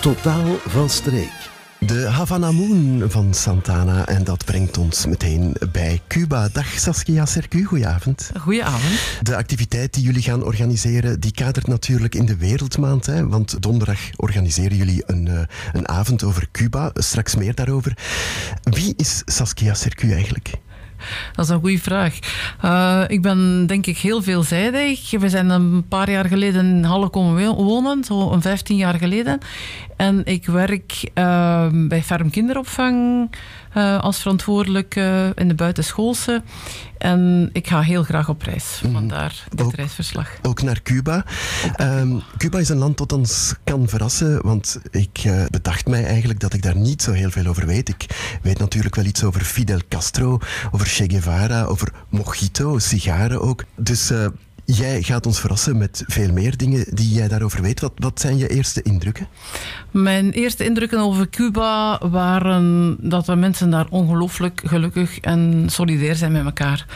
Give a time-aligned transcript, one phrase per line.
[0.00, 1.32] Totaal van streek.
[1.78, 4.06] De Havana Moon van Santana.
[4.06, 6.48] En dat brengt ons meteen bij Cuba.
[6.52, 8.30] Dag Saskia Sercu, goedenavond.
[8.38, 8.94] Goedenavond.
[9.22, 13.06] De activiteit die jullie gaan organiseren, die kadert natuurlijk in de Wereldmaand.
[13.06, 13.28] Hè?
[13.28, 15.40] Want donderdag organiseren jullie een, uh,
[15.72, 16.90] een avond over Cuba.
[16.94, 17.96] Straks meer daarover.
[18.62, 20.52] Wie is Saskia Sercu eigenlijk?
[21.32, 22.18] Dat is een goede vraag.
[22.64, 25.10] Uh, ik ben denk ik heel veelzijdig.
[25.10, 29.38] We zijn een paar jaar geleden in Halle komen wonen, zo een 15 jaar geleden.
[29.96, 33.28] En ik werk uh, bij Ferm Kinderopvang
[33.76, 36.42] uh, als verantwoordelijke in de buitenschoolse.
[36.98, 38.80] En ik ga heel graag op reis.
[38.82, 38.92] Mhm.
[38.92, 40.28] Vandaar dit ook, reisverslag.
[40.42, 41.24] Ook naar Cuba.
[41.80, 46.40] Um, Cuba is een land dat ons kan verrassen, want ik uh, bedacht mij eigenlijk
[46.40, 47.88] dat ik daar niet zo heel veel over weet.
[47.88, 50.38] Ik weet natuurlijk wel iets over Fidel Castro,
[50.70, 53.64] over Che Guevara, over mojito, sigaren ook.
[53.76, 54.26] Dus uh,
[54.72, 57.80] Jij gaat ons verrassen met veel meer dingen die jij daarover weet.
[57.96, 59.28] Wat, zijn je eerste indrukken?
[59.90, 66.32] Mijn eerste indrukken over Cuba waren dat de mensen daar ongelooflijk gelukkig en solidair zijn
[66.32, 66.86] met elkaar.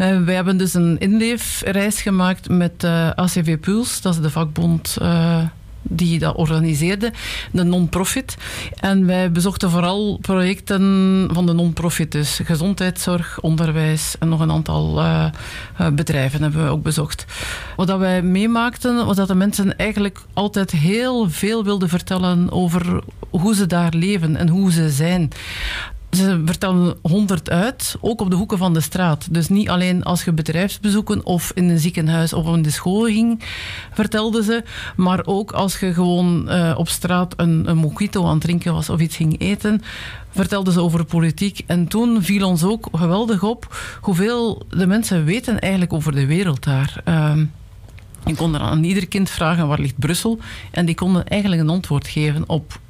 [0.00, 4.96] Uh, wij hebben dus een inleefreis gemaakt met eh, ACV Puls, dat is de vakbond.
[5.02, 5.44] Uh,
[5.88, 7.12] die dat organiseerde,
[7.52, 8.36] de non-profit.
[8.74, 14.98] En wij bezochten vooral projecten van de non-profit, dus gezondheidszorg, onderwijs en nog een aantal
[14.98, 15.26] uh,
[15.92, 17.24] bedrijven hebben we ook bezocht.
[17.76, 23.02] Wat dat wij meemaakten, was dat de mensen eigenlijk altijd heel veel wilden vertellen over
[23.30, 25.30] hoe ze daar leven en hoe ze zijn.
[26.16, 29.28] Ze vertellen honderd uit, ook op de hoeken van de straat.
[29.30, 33.42] Dus niet alleen als je bedrijfsbezoeken of in een ziekenhuis of in de school ging,
[33.92, 34.64] vertelden ze.
[34.96, 38.90] Maar ook als je gewoon uh, op straat een, een mojito aan het drinken was
[38.90, 39.82] of iets ging eten,
[40.30, 41.62] vertelden ze over politiek.
[41.66, 46.64] En toen viel ons ook geweldig op hoeveel de mensen weten eigenlijk over de wereld
[46.64, 47.02] daar.
[47.08, 47.36] Uh,
[48.24, 50.38] je kon er aan ieder kind vragen waar ligt Brussel.
[50.70, 52.80] En die konden eigenlijk een antwoord geven op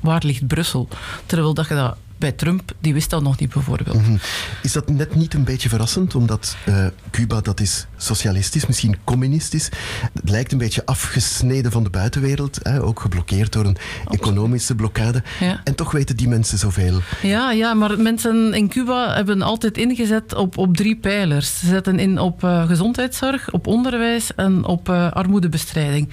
[0.00, 0.88] waar ligt Brussel.
[1.26, 3.96] Terwijl dat je dat bij Trump, die wist dat nog niet bijvoorbeeld.
[3.96, 4.18] Mm -hmm.
[4.62, 9.68] Is dat net niet een beetje verrassend, omdat uh, Cuba dat is socialistisch, misschien communistisch.
[10.12, 13.76] Het lijkt een beetje afgesneden van de buitenwereld, hè, ook geblokkeerd door een
[14.08, 15.22] economische blokkade.
[15.40, 15.60] Ja.
[15.64, 17.00] En toch weten die mensen zoveel.
[17.22, 21.58] Ja, ja, maar mensen in Cuba hebben altijd ingezet op, op drie pijlers.
[21.58, 26.08] Ze zetten in op uh, gezondheidszorg, op onderwijs en op uh, armoedebestrijding.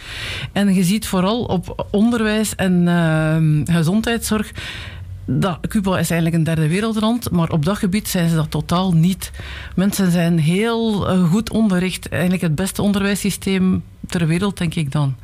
[0.51, 4.51] En je ziet vooral op onderwijs en gezondheidszorg
[5.29, 8.91] dat, Cuba is eigenlijk een derde wereldland, maar op dat gebied zijn ze dat totaal
[8.91, 9.31] niet.
[9.75, 15.15] Mensen zijn heel uh, goed onderricht, eigenlijk het beste onderwijssysteem ter wereld, denk ik dan.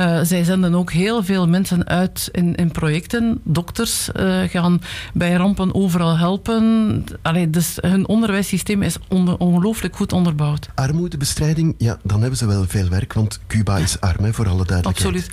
[0.00, 3.40] Uh, zij zenden ook heel veel mensen uit in, in projecten.
[3.42, 4.80] Dokters uh, gaan
[5.12, 7.04] bij rampen overal helpen.
[7.22, 10.68] Allee, dus hun onderwijssysteem is on ongelooflijk goed onderbouwd.
[10.74, 14.64] Armoedebestrijding, ja, dan hebben ze wel veel werk, want Cuba is arm, hè, voor alle
[14.64, 15.14] duidelijkheid.
[15.14, 15.30] Absoluut.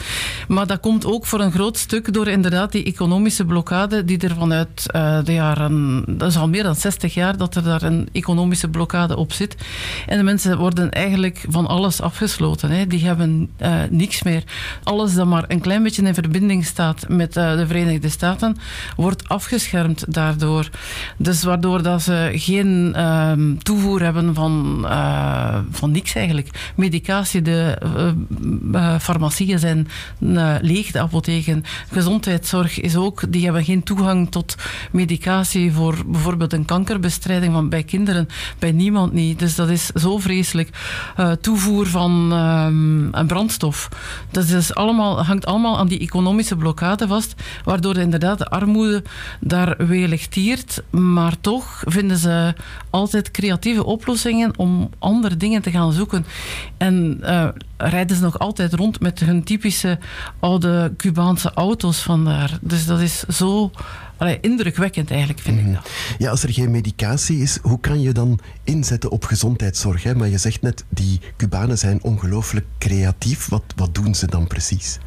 [0.47, 4.35] Maar dat komt ook voor een groot stuk door inderdaad die economische blokkade die er
[4.35, 6.03] vanuit uh, de jaren...
[6.07, 9.55] Dat is al meer dan 60 jaar dat er daar een economische blokkade op zit.
[10.07, 12.69] En de mensen worden eigenlijk van alles afgesloten.
[12.69, 12.87] Hè.
[12.87, 14.43] Die hebben uh, niks meer.
[14.83, 18.57] Alles dat maar een klein beetje in verbinding staat met uh, de Verenigde Staten,
[18.95, 20.69] wordt afgeschermd daardoor.
[21.17, 26.71] Dus waardoor dat ze geen uh, toevoer hebben van, uh, van niks eigenlijk.
[26.75, 27.77] Medicatie, de
[28.99, 29.87] farmacieën zijn
[30.61, 31.63] leeg, de apotheken.
[31.91, 34.55] Gezondheidszorg is ook, die hebben geen toegang tot
[34.91, 38.27] medicatie voor bijvoorbeeld een kankerbestrijding van bij kinderen,
[38.59, 39.39] bij niemand niet.
[39.39, 40.69] Dus dat is zo vreselijk.
[41.41, 43.89] toevoer van um, een brandstof.
[44.51, 49.03] Is allemaal, hangt allemaal aan die economische blokkade vast, waardoor inderdaad de armoede
[49.39, 50.83] daar weeligtiert.
[50.89, 52.53] Maar toch vinden ze
[52.89, 56.25] altijd creatieve oplossingen om andere dingen te gaan zoeken.
[56.77, 59.99] En uh, rijden ze nog altijd rond met hun typische
[60.39, 62.57] oude Cubaanse auto's vandaar.
[62.61, 63.71] Dus dat is zo
[64.17, 65.67] allee, indrukwekkend eigenlijk, vind mm.
[65.67, 65.89] ik dat.
[66.17, 70.03] Ja, als er geen medicatie is, hoe kan je dan inzetten op gezondheidszorg?
[70.03, 70.15] Hè?
[70.15, 73.47] Maar je zegt net, die Cubanen zijn ongelooflijk creatief.
[73.49, 74.99] Wat, wat doen ze dan precies?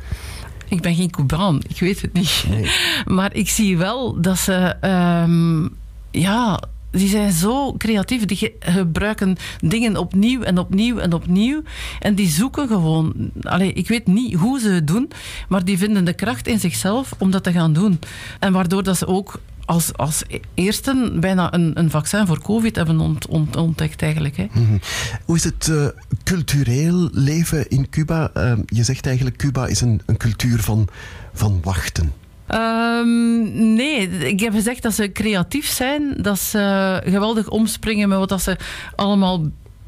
[0.69, 2.44] Ik ben geen Cubaan, ik weet het niet.
[2.49, 2.70] Nee.
[3.17, 4.76] Maar ik zie wel dat ze...
[5.25, 5.76] Um,
[6.11, 6.61] ja,
[6.98, 8.25] die zijn zo creatief.
[8.25, 11.62] Die gebruiken dingen opnieuw en opnieuw en opnieuw.
[12.00, 13.31] En die zoeken gewoon.
[13.43, 15.10] Allee, ik weet niet hoe ze het doen,
[15.48, 17.98] maar die vinden de kracht in zichzelf om dat te gaan doen.
[18.38, 20.22] En waardoor dat ze ook als, als
[20.54, 24.37] eerste bijna een, een vaccin voor COVID hebben ont, ont, ontdekt eigenlijk.
[24.37, 24.46] Hè.
[24.52, 24.81] -hmm.
[25.25, 25.87] Hoe is het uh,
[26.25, 28.31] cultureel leven in Cuba?
[28.37, 30.88] Uh, je zegt eigenlijk Cuba is een, een cultuur van,
[31.32, 32.12] van wachten.
[32.54, 38.28] Um, nee, ik heb gezegd dat ze creatief zijn, dat ze geweldig omspringen met wat
[38.28, 38.56] dat ze
[38.96, 39.44] allemaal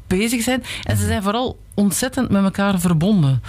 [0.07, 0.63] bezig zijn.
[0.83, 3.41] En ze zijn vooral ontzettend met elkaar verbonden.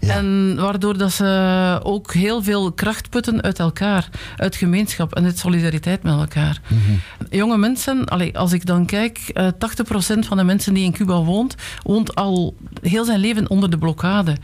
[0.00, 5.38] En waardoor dat ze ook heel veel kracht putten uit elkaar, uit gemeenschap en uit
[5.38, 6.60] solidariteit met elkaar.
[6.68, 7.36] Mhm.
[7.36, 11.54] Jonge mensen, als ik dan kijk, 80% eh, van de mensen die in Cuba woont,
[11.82, 14.36] woont al heel zijn leven onder de blokkade.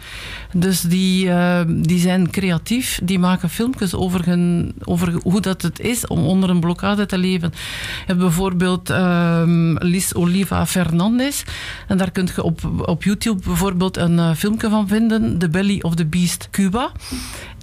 [0.53, 5.81] Dus die, uh, die zijn creatief, die maken filmpjes over, hun, over hoe dat het
[5.81, 7.51] is om onder een blokkade te leven.
[7.53, 9.43] Je hebt bijvoorbeeld uh,
[9.75, 11.43] Liz Oliva Fernandez.
[11.89, 15.79] En daar kun je op, op YouTube bijvoorbeeld een uh, filmpje van vinden, The Belly
[15.81, 16.93] of the Beast Cuba.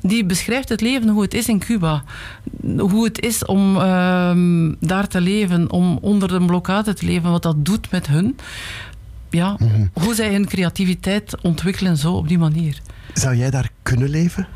[0.02, 2.04] Die beschrijft het leven, hoe het is in Cuba.
[2.78, 7.44] Hoe het is om uh, daar te leven, om onder een blokkade te leven, wat
[7.44, 8.36] dat doet met hun
[9.30, 9.86] ja, mhm.
[9.94, 12.82] hoe zij hun creativiteit ontwikkelen zo op die manier.
[13.14, 14.48] Zou jij daar kunnen leven?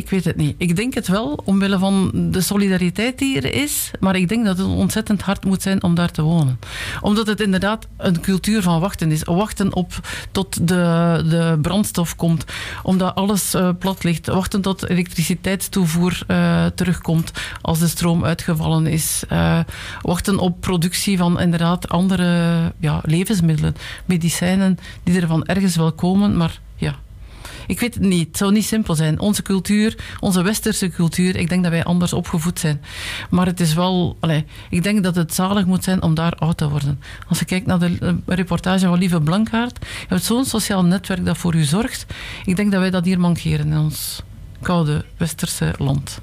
[0.00, 0.54] Ik weet het niet.
[0.58, 3.90] Ik denk het wel, omwille van de solidariteit die er is.
[4.00, 6.58] Maar ik denk dat het ontzettend hard moet zijn om daar te wonen.
[7.00, 9.22] Omdat het inderdaad een cultuur van wachten is.
[9.24, 10.00] Wachten op
[10.30, 10.74] tot de,
[11.28, 12.44] de brandstof komt.
[12.82, 14.26] Omdat alles uh, plat ligt.
[14.26, 19.22] Wachten tot elektriciteitstoevoer uh, terugkomt als de stroom uitgevallen is.
[19.32, 19.58] Uh,
[20.02, 23.74] wachten op productie van inderdaad andere ja, levensmiddelen.
[24.04, 26.60] Medicijnen die er van ergens wel komen, maar
[27.70, 28.26] ik weet het niet.
[28.26, 29.20] Het zou niet simpel zijn.
[29.20, 32.80] Onze cultuur, onze westerse cultuur, ik denk dat wij anders opgevoed zijn.
[33.30, 36.56] Maar het is wel, allez, ik denk dat het zalig moet zijn om daar oud
[36.56, 37.00] te worden.
[37.28, 41.24] Als je kijkt naar de eh, reportage van Lieve Blankaart, je hebt zo'n sociaal netwerk
[41.24, 42.06] dat voor u zorgt.
[42.44, 44.22] Ik denk dat wij dat hier mankeren in ons
[44.62, 46.20] koude westerse land.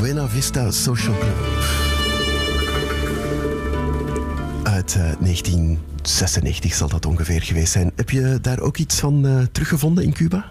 [0.00, 1.36] Buena Vista Social Club.
[4.62, 7.92] Uit 1996 eh, zal dat ongeveer geweest zijn.
[7.96, 10.44] Heb je daar ook iets van uh, teruggevonden in Cuba?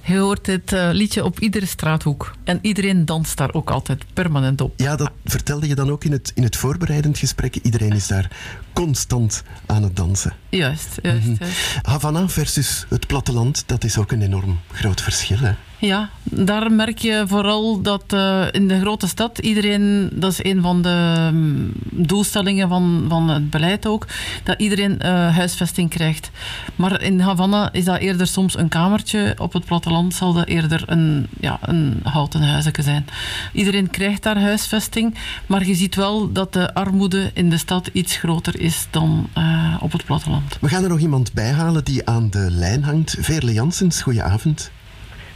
[0.00, 2.34] Je hoort dit uh, liedje op iedere straathoek.
[2.44, 4.72] En iedereen danst daar ook altijd permanent op.
[4.76, 7.56] Ja, dat vertelde je dan ook in het, in het voorbereidend gesprek.
[7.62, 8.30] Iedereen is daar
[8.74, 10.32] constant aan het dansen.
[10.48, 11.36] Juist, juist, mm
[11.82, 15.38] Havana versus het platteland, dat is ook een enorm groot verschil.
[15.38, 15.52] Hè?
[15.78, 20.62] Ja, daar merk je vooral dat uh, in de grote stad iedereen, dat is een
[20.62, 24.06] van de um, doelstellingen van, van het beleid ook,
[24.42, 26.30] dat iedereen uh, huisvesting krijgt.
[26.76, 30.82] Maar in Havana is dat eerder soms een kamertje, op het platteland zal dat eerder
[30.86, 33.06] een, ja, een houten huisje zijn.
[33.52, 35.14] Iedereen krijgt daar huisvesting,
[35.46, 39.76] maar je ziet wel dat de armoede in de stad iets groter is dan uh,
[39.80, 40.58] op het platteland.
[40.60, 43.16] We gaan er nog iemand bij halen die aan de lijn hangt.
[43.20, 44.70] Veerle Janssens, goedenavond.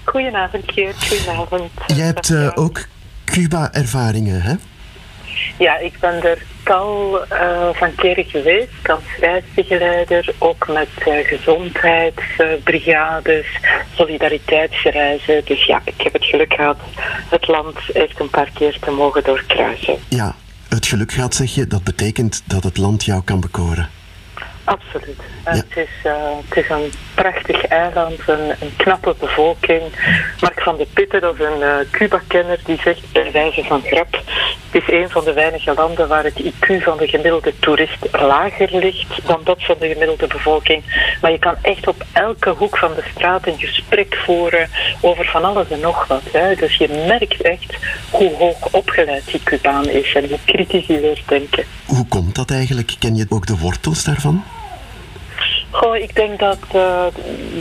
[0.04, 1.08] Goedenavond, Geert.
[1.08, 1.70] Goedenavond.
[1.86, 2.86] Jij hebt uh, ook
[3.25, 4.54] Cuba-ervaringen, hè?
[5.58, 13.46] Ja, ik ben er tal uh, van keren geweest als reisbegeleider, ook met uh, gezondheidsbrigades,
[13.94, 15.44] solidariteitsreizen.
[15.44, 16.78] Dus ja, ik heb het geluk gehad
[17.28, 19.96] het land echt een paar keer te mogen doorkruisen.
[20.08, 20.34] Ja,
[20.78, 23.88] het geluk gehad zeg je, dat betekent dat het land jou kan bekoren.
[24.64, 25.20] Absoluut.
[25.44, 26.12] Het, is, uh,
[26.48, 29.82] het is een prachtig eiland, een, een, knappe bevolking.
[30.40, 34.22] Mark van de Pitten, dat is een uh, Cuba-kenner, die zegt bij wijze van grap:
[34.70, 38.69] het is een van de weinige landen waar het IQ van de gemiddelde toerist lager
[38.73, 40.82] ligt dan dat van de gemiddelde bevolking.
[41.20, 44.69] Maar je kan echt op elke hoek van de straat een gesprek voeren
[45.00, 46.23] over van alles en nog wat.
[46.32, 46.55] Hè.
[46.55, 47.76] Dus je merkt echt
[48.11, 51.65] hoe hoog opgeleid die Cubaan is en hoe kritisch hij leert denken.
[51.87, 52.94] Hoe komt dat eigenlijk?
[52.98, 54.44] Ken je ook de wortels daarvan?
[55.70, 57.06] Goh, ik denk dat uh,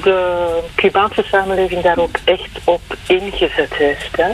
[0.03, 4.17] de Cubaanse samenleving daar ook echt op ingezet heeft.
[4.17, 4.31] Hè.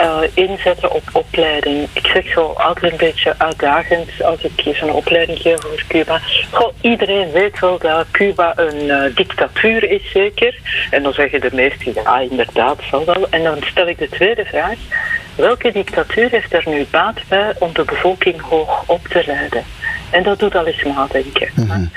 [0.00, 1.88] Uh, inzetten op opleiding.
[1.92, 6.20] Ik zeg zo altijd een beetje uitdagend als ik zo'n opleiding geef over Cuba.
[6.50, 10.58] Goh, iedereen weet wel dat Cuba een uh, dictatuur is, zeker.
[10.90, 13.26] En dan zeggen de meesten, ja, inderdaad, zal wel.
[13.30, 14.76] En dan stel ik de tweede vraag.
[15.34, 19.64] Welke dictatuur heeft er nu baat bij om de bevolking hoog op te leiden?
[20.10, 21.48] En dat doet al eens nadenken.
[21.54, 21.90] Mm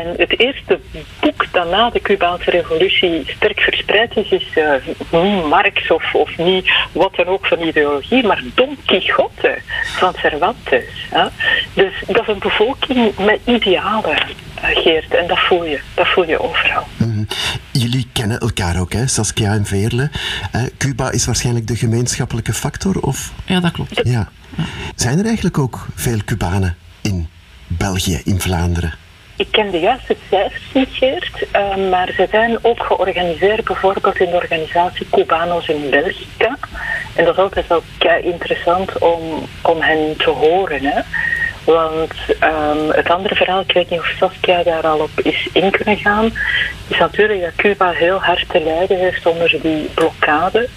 [0.00, 0.80] en het eerste
[1.20, 6.38] boek dat na de Cubaanse revolutie sterk verspreid is, is uh, niet Marx of, of
[6.38, 9.58] niet wat dan ook van ideologie, maar Don Quixote
[9.96, 10.84] van Cervantes.
[11.10, 11.26] Hè?
[11.74, 16.28] Dus dat is een bevolking met idealen, uh, Geert, en dat voel je, dat voel
[16.28, 16.86] je overal.
[16.96, 17.24] Mhm.
[17.72, 19.06] Jullie kennen elkaar ook, hè?
[19.06, 20.10] Saskia en Veerle.
[20.56, 23.32] Uh, Cuba is waarschijnlijk de gemeenschappelijke factor, of?
[23.44, 24.00] Ja, dat klopt.
[24.02, 24.28] Ja.
[24.94, 27.28] Zijn er eigenlijk ook veel Cubanen in
[27.66, 28.94] België, in Vlaanderen?
[29.40, 34.30] Ik ken de juiste cijfers niet, Geert, uh, maar ze zijn ook georganiseerd bijvoorbeeld in
[34.30, 36.26] de organisatie Cubanos in België.
[37.14, 37.82] En dat is altijd wel
[38.22, 39.20] interessant om,
[39.62, 40.84] om hen te horen.
[40.84, 41.00] Hè.
[41.72, 45.70] Want ehm, het andere verhaal, ik weet niet of Saskia daar al op is in
[45.70, 46.32] kunnen gaan,
[46.88, 50.68] is natuurlijk dat Cuba heel hard te lijden heeft onder die blokkade.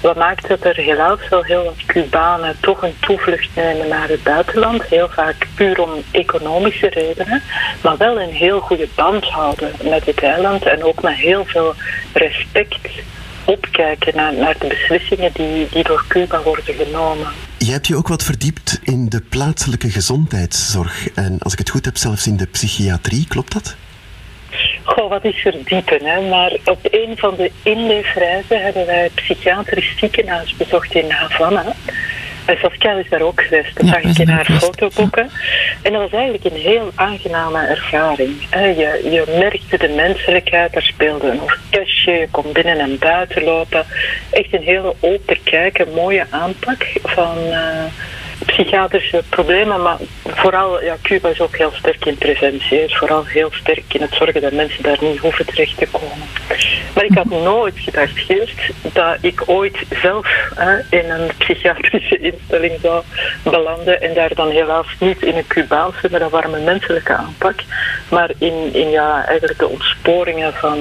[0.00, 4.22] Wat maakt dat er helaas wel heel wat Cubanen toch een toevlucht nemen naar het
[4.22, 4.82] buitenland.
[4.82, 7.42] Heel vaak puur om economische redenen,
[7.80, 11.74] maar wel een heel goede band houden met het eiland en ook met heel veel
[12.12, 12.88] respect
[13.44, 17.28] opkijken naar, naar de beslissingen die, die door Cuba worden genomen.
[17.64, 21.84] Je hebt je ook wat verdiept in de plaatselijke gezondheidszorg en als ik het goed
[21.84, 23.76] heb, zelfs in de psychiatrie, klopt dat?
[24.82, 26.28] Goh, wat is verdiepen, hè?
[26.28, 31.74] maar op een van de inleefreizen hebben wij het psychiatrisch ziekenhuis bezocht in Havana.
[32.44, 35.30] En Saskia is daar ook geweest, dat Ja, zag ik in haar fotoboeken.
[35.82, 38.46] En dat was eigenlijk een heel aangename ervaring.
[38.50, 43.84] Je, je merkte de menselijkheid, er speelde een orkestje, je kon binnen en buiten lopen.
[44.30, 47.84] Echt een hele open kijk, een mooie aanpak van eh,
[48.46, 49.82] psychiatrische problemen.
[49.82, 52.96] Maar vooral, ja, Cuba is ook heel sterk in preventie.
[52.96, 56.28] vooral heel sterk in het zorgen dat mensen daar niet hoeven terecht te komen.
[56.94, 62.78] Maar ik had nooit gedacht, Geert, dat ik ooit zelf hè, in een psychiatrische instelling
[62.82, 63.02] zou
[63.42, 67.62] belanden en daar dan helaas niet in een Cubaanse, met een warme menselijke aanpak,
[68.08, 70.78] maar in, in ja, eigenlijk de ontsporingen van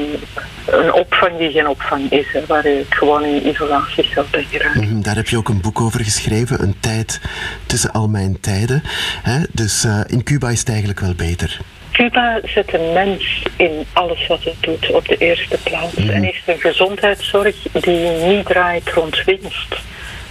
[0.65, 4.75] een opvang die geen opvang is, hè, waar ik gewoon in isolatie zou geraakt.
[4.75, 7.22] Mhm, Daar heb je ook een boek over geschreven, Een tijd
[7.65, 8.82] tussen al mijn tijden.
[9.24, 9.39] Hè?
[9.51, 11.60] Dus eh, in Cuba is het eigenlijk wel beter.
[11.91, 15.96] Cuba zet de mens in alles wat het doet op de eerste plaats.
[15.96, 19.75] En heeft een gezondheidszorg die niet draait rond winst,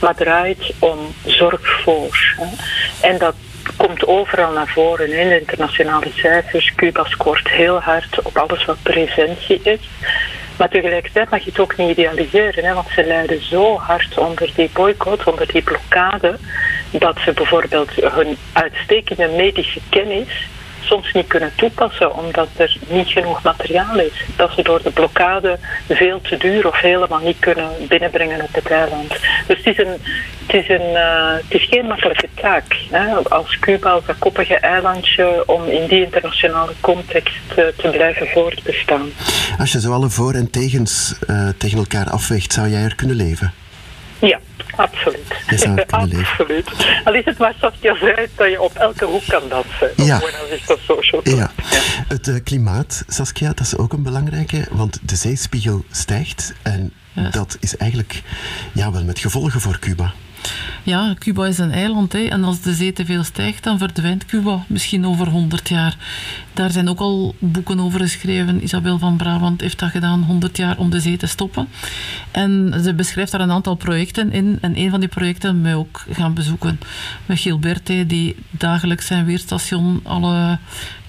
[0.01, 2.35] maar draait om zorg voor.
[2.37, 2.47] hè.
[3.09, 3.35] En dat
[3.77, 6.75] komt overal naar voren in de internationale cijfers.
[6.75, 9.89] Cuba scoort heel hard op alles wat preventie is.
[10.57, 14.51] Maar tegelijkertijd mag je het ook niet idealiseren, hè, want ze lijden zo hard onder
[14.55, 16.39] die boycott, onder die blokkade,
[16.91, 20.49] dat ze bijvoorbeeld hun uitstekende medische kennis
[20.93, 24.25] soms niet kunnen toepassen omdat er niet genoeg materiaal is.
[24.37, 25.59] Dat ze door de blokkade
[25.89, 29.09] veel te duur of helemaal niet kunnen binnenbrengen op het eiland.
[29.47, 29.97] Dus het is, een,
[30.47, 34.57] het is, een, eh, het is geen makkelijke taak hè, als Cuba, als dat koppige
[34.57, 39.09] eilandje, om in die internationale context eh, te blijven voortbestaan.
[39.59, 43.17] Als je zo alle voor- en tegens eh, tegen elkaar afweegt, zou jij er kunnen
[43.17, 43.62] leven?
[44.29, 44.41] Ja,
[44.77, 45.27] absoluut.
[45.49, 46.27] Je zou het kunnen leven.
[46.31, 46.71] absoluut.
[47.05, 49.91] Al is het maar zoals je zei, dat je op elke hoek kan dansen.
[49.97, 50.21] Ja.
[50.51, 51.37] Is dat social club.
[51.37, 51.51] Ja.
[52.09, 57.29] Het eh, klimaat, Saskia, dat is ook een belangrijke, want de zeespiegel stijgt en Ja.
[57.31, 58.23] dat is eigenlijk
[58.73, 60.13] ja, wel met gevolgen voor Cuba.
[60.83, 62.13] Ja, Cuba is een eiland.
[62.13, 65.97] Hè, en als de zee te veel stijgt, dan verdwijnt Cuba misschien over 100 jaar.
[66.53, 68.63] Daar zijn ook al boeken over geschreven.
[68.63, 71.69] Isabel van Brabant heeft dat gedaan, 100 jaar om de zee te stoppen.
[72.31, 74.59] En ze beschrijft daar een aantal projecten in.
[74.61, 76.81] En een van die projecten wij ook gaan bezoeken.
[77.27, 80.59] Met Gilberte, die dagelijks zijn weerstation alle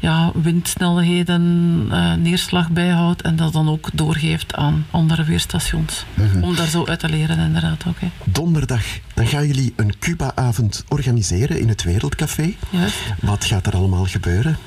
[0.04, 3.22] ja, windsnelheden, eh, neerslag bijhoudt.
[3.22, 6.06] En dat dan ook doorgeeft aan andere weerstations.
[6.42, 7.84] Om daar zo uit te leren, inderdaad.
[8.24, 8.84] Donderdag,
[9.14, 12.54] dan gaan jullie een Cuba-avond organiseren in het Wereldcafé.
[12.70, 12.96] Juist.
[13.22, 14.58] Wat gaat er allemaal gebeuren?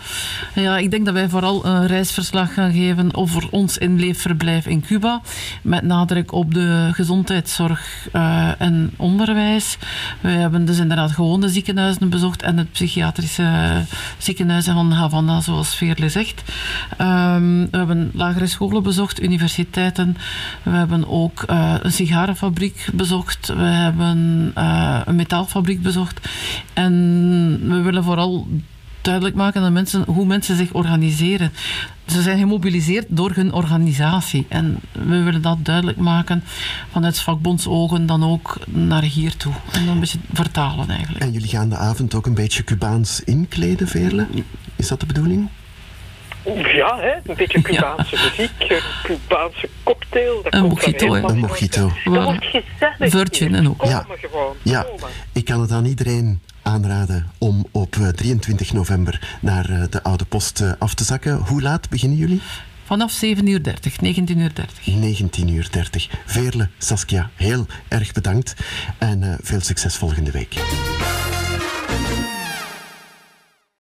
[0.55, 5.21] Ja, ik denk dat wij vooral een reisverslag gaan geven over ons inleefverblijf in Cuba.
[5.63, 9.79] Met nadruk op de gezondheidszorg eh, en onderwijs.
[10.21, 13.85] We hebben dus inderdaad gewoon de ziekenhuizen bezocht en het psychiatrische
[14.19, 16.43] ziekenhuis van Havana, zoals Veerle zegt.
[16.97, 20.17] Ehm, we hebben lagere scholen bezocht, universiteiten.
[20.63, 23.47] We hebben ook eh, een sigarenfabriek bezocht.
[23.47, 26.29] We hebben eh, een metaalfabriek bezocht.
[26.73, 26.93] En
[27.69, 28.47] we willen vooral
[29.07, 31.53] duidelijk maken aan mensen hoe mensen zich organiseren.
[32.07, 34.47] Ze zijn gemobiliseerd door hun organisatie.
[34.49, 36.45] En we willen dat duidelijk maken
[36.91, 39.53] vanuit vakbondsogen dan ook naar hier toe.
[39.73, 41.25] En dan een beetje vertalen eigenlijk.
[41.25, 44.27] En jullie gaan de avond ook een beetje Cubaans inkleden, Veerle?
[44.77, 45.49] Is dat de bedoeling?
[46.55, 47.15] Ja, hè?
[47.25, 50.43] een beetje Cubaanse muziek, een Cubaanse cocktail.
[50.43, 51.21] Dat Een komt mojito, hè?
[51.21, 51.93] Een mojito.
[52.05, 53.11] Dat wordt gezellig.
[53.11, 53.85] Virgin en ook.
[53.85, 54.07] Ja.
[54.09, 54.57] gewoon.
[54.63, 55.09] Ja, komen.
[55.33, 60.25] ik kan het aan iedereen aanraden om op eh, 23 november naar eh, de Oude
[60.25, 61.37] Post eh, af te zakken.
[61.37, 62.41] Hoe laat beginnen jullie?
[62.87, 64.87] Vanaf 7 uur 30, 19 uur 30.
[64.87, 66.09] 19 uur 30.
[66.27, 68.55] Veerle, Saskia, heel erg bedankt
[68.99, 70.55] en eh, veel succes volgende week.